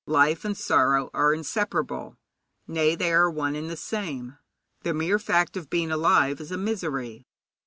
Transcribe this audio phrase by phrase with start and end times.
[0.07, 2.17] Life and sorrow are inseparable
[2.67, 4.37] nay, they are one and the same thing.
[4.81, 7.27] The mere fact of being alive is a misery.